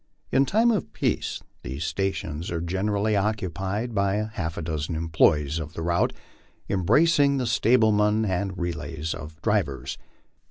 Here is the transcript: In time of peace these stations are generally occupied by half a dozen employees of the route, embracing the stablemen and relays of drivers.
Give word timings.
In 0.31 0.47
time 0.47 0.71
of 0.71 0.93
peace 0.93 1.43
these 1.61 1.83
stations 1.83 2.49
are 2.49 2.59
generally 2.59 3.15
occupied 3.15 3.93
by 3.93 4.31
half 4.33 4.57
a 4.57 4.61
dozen 4.63 4.95
employees 4.95 5.59
of 5.59 5.73
the 5.73 5.83
route, 5.83 6.11
embracing 6.67 7.37
the 7.37 7.45
stablemen 7.45 8.25
and 8.25 8.57
relays 8.57 9.13
of 9.13 9.39
drivers. 9.43 9.99